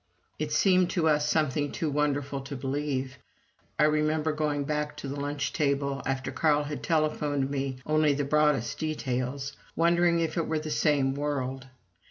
[0.39, 3.19] It seemed to us something too wonderful to believe.
[3.77, 8.25] I remember going back to that lunch table, after Carl had telephoned me only the
[8.25, 11.67] broadest details, wondering if it were the same world.